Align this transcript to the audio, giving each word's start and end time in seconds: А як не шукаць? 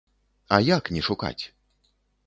А 0.57 0.59
як 0.69 0.91
не 0.97 1.05
шукаць? 1.11 1.43